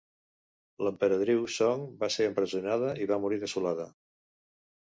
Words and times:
L'emperadriu 0.85 1.43
Song 1.57 1.85
va 2.01 2.11
ser 2.15 2.29
empresonada 2.31 2.91
i 3.05 3.09
va 3.13 3.21
morir 3.27 3.41
desolada. 3.45 3.87